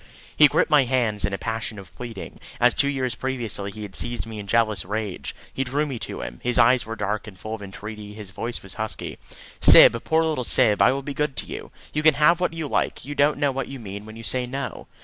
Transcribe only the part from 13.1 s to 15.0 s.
don't know what you mean when you say no."